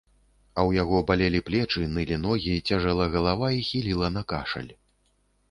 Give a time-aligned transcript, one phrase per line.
[0.57, 4.73] А ў яго балелі плечы, нылі ногі, цяжэла галава і хіліла на кашаль.